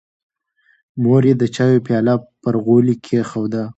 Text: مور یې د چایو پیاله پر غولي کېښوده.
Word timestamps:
مور 1.01 1.21
یې 1.29 1.35
د 1.41 1.43
چایو 1.55 1.83
پیاله 1.85 2.15
پر 2.41 2.55
غولي 2.65 2.95
کېښوده. 3.05 3.63